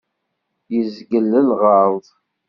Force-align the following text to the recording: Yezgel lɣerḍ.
Yezgel 0.73 1.31
lɣerḍ. 1.47 2.03